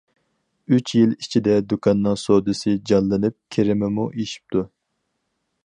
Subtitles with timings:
[0.75, 4.65] ئۈچ يىل ئىچىدىلا دۇكاننىڭ سودىسى جانلىنىپ كىرىمىمۇ ئېشىپتۇ.